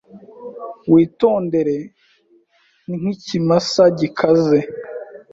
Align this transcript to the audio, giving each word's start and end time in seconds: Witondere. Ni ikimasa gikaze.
Witondere. 0.93 1.77
Ni 3.01 3.09
ikimasa 3.13 3.83
gikaze. 3.99 4.59